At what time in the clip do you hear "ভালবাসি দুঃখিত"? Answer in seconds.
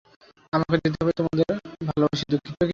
1.87-2.53